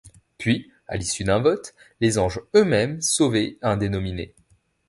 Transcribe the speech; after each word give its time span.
Puis, 0.39 0.71
à 0.87 0.97
l’issue 0.97 1.23
d’un 1.25 1.37
vote, 1.39 1.75
les 1.99 2.17
Anges 2.17 2.41
eux-mêmes 2.55 3.01
sauvaient 3.03 3.59
un 3.61 3.77
des 3.77 3.87
nominés. 3.87 4.33